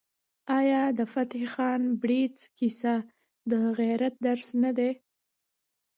آیا 0.59 0.81
د 0.97 0.99
فتح 1.13 1.43
خان 1.53 1.81
بړیڅ 2.01 2.37
کیسه 2.57 2.93
د 3.51 3.51
غیرت 3.79 4.13
درس 4.27 4.47
نه 4.63 4.71
دی؟ 4.77 4.91